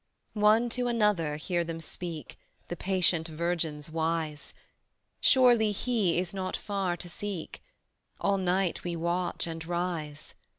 One 0.33 0.67
to 0.69 0.87
another 0.87 1.35
hear 1.35 1.63
them 1.63 1.79
speak, 1.79 2.39
The 2.69 2.75
patient 2.75 3.27
virgins 3.27 3.87
wise: 3.91 4.51
"Surely 5.19 5.71
He 5.71 6.17
is 6.17 6.33
not 6.33 6.57
far 6.57 6.97
to 6.97 7.07
seek," 7.07 7.61
"All 8.19 8.39
night 8.39 8.83
we 8.83 8.95
watch 8.95 9.45
and 9.45 9.63
rise." 9.63 10.33